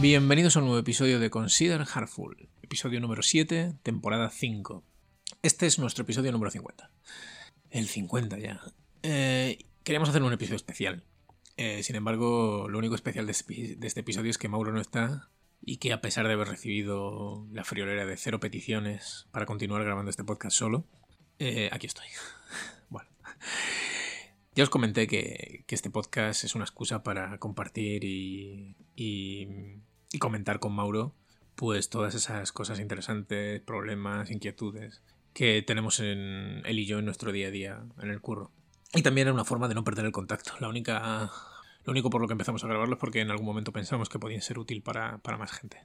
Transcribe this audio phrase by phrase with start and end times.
[0.00, 4.82] Bienvenidos a un nuevo episodio de Consider Heartful, episodio número 7, temporada 5.
[5.42, 6.90] Este es nuestro episodio número 50.
[7.68, 8.62] El 50 ya.
[9.02, 11.04] Eh, queríamos hacer un episodio especial.
[11.58, 15.28] Eh, sin embargo, lo único especial de este, episodio es que Mauro no está
[15.60, 20.08] y que a pesar de haber recibido la friolera de cero peticiones para continuar grabando
[20.08, 20.86] este podcast solo,
[21.38, 22.06] eh, aquí estoy.
[22.88, 23.10] bueno.
[24.54, 28.74] Ya os comenté que, este podcast es una excusa para compartir y,
[30.18, 31.14] comentar con Mauro
[31.54, 35.02] pues todas esas cosas interesantes, problemas, inquietudes
[35.34, 38.50] que tenemos en él y yo en nuestro día a día en el curro.
[38.94, 40.52] Y también era una forma de no perder el contacto.
[40.58, 41.30] La única
[41.84, 44.18] lo único por lo que empezamos a grabarlo es porque en algún momento pensamos que
[44.18, 45.78] podían ser útil para, más gente.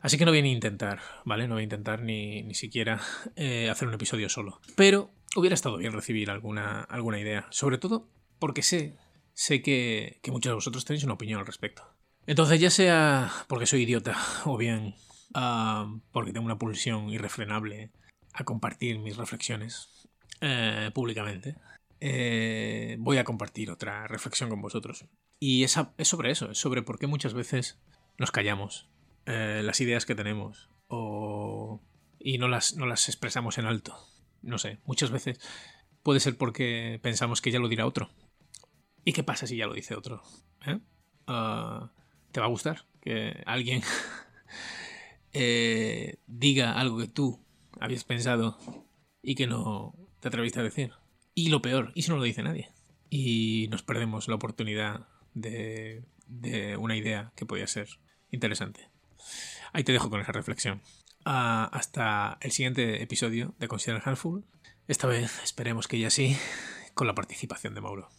[0.00, 1.48] Así que no voy a ni intentar, ¿vale?
[1.48, 3.00] No voy a intentar ni, ni siquiera
[3.34, 4.60] eh, hacer un episodio solo.
[4.76, 7.46] Pero hubiera estado bien recibir alguna, alguna idea.
[7.50, 8.06] Sobre todo
[8.38, 8.96] porque sé,
[9.32, 11.82] sé que, muchos de vosotros tenéis una opinión al respecto.
[12.26, 14.94] Entonces, ya sea porque soy idiota o bien
[15.34, 17.92] ah, porque tengo una pulsión irrefrenable
[18.32, 20.08] a compartir mis reflexiones
[20.40, 21.56] eh, públicamente,
[22.00, 25.06] eh, voy a compartir otra reflexión con vosotros.
[25.40, 27.78] Y es, es, sobre eso, es sobre por qué muchas veces
[28.18, 28.88] nos callamos
[29.26, 31.82] eh, las ideas que tenemos o,
[32.18, 33.96] y no las, no las expresamos en alto.
[34.42, 35.40] No sé, muchas veces
[36.02, 38.10] puede ser porque pensamos que ya lo dirá otro.
[39.04, 40.22] ¿Y qué pasa si ya lo dice otro?
[40.66, 40.78] ¿Eh?
[41.26, 41.92] Ah,
[42.36, 43.80] ¿Te va a gustar que alguien
[46.26, 47.42] diga algo que tú
[47.80, 48.58] habías pensado
[49.22, 50.92] y que no te atreviste a decir?
[51.34, 52.68] Y lo peor, ¿y si no lo dice nadie?
[53.08, 56.04] Y nos perdemos la oportunidad de,
[56.78, 57.88] una idea que podía ser
[58.30, 58.90] interesante.
[59.72, 60.82] Ahí te dejo con esa reflexión.
[61.24, 64.44] Ah, hasta el siguiente episodio de Consider Handful.
[64.88, 66.36] Esta vez esperemos que ya sí,
[66.92, 68.10] con la participación de Mauro.